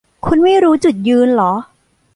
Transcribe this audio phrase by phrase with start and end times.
[0.25, 1.53] คุณไม่รู้จุดยืนหรอ